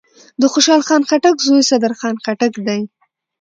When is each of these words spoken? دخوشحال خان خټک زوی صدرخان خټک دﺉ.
دخوشحال 0.43 0.81
خان 0.87 1.01
خټک 1.09 1.35
زوی 1.45 1.61
صدرخان 1.69 2.15
خټک 2.23 2.53
دﺉ. 2.67 2.83